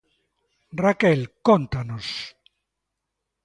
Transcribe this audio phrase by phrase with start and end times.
[0.83, 2.07] Raquel, cóntanos...